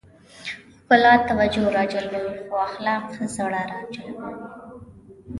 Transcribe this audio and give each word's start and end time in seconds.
ښکلا 0.47 1.13
توجه 1.29 1.63
راجلبوي 1.77 2.35
خو 2.45 2.53
اخلاق 2.67 3.05
زړه 3.35 3.61
راجلبوي. 3.73 4.35